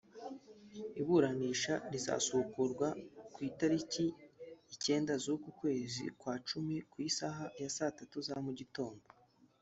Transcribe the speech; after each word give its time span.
Iburanisha 1.01 1.73
rizasubukurwa 1.91 2.87
ku 3.33 3.39
itariki 3.49 4.05
icyenda 4.73 5.13
z’uku 5.23 5.49
kwezi 5.59 6.03
kwa 6.19 6.33
Cumi 6.47 6.75
ku 6.91 6.97
isaha 7.09 7.45
ya 7.61 7.69
saa 7.75 7.95
tatu 7.97 8.17
zo 8.27 8.35
mu 8.47 8.51
gitondo 8.59 9.03